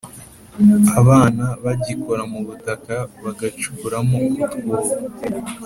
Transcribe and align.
abana 0.99 1.45
bagikora 1.63 2.21
mu 2.31 2.39
butaka 2.47 2.95
bagacukuramo 3.23 4.17
utwobo. 4.43 4.91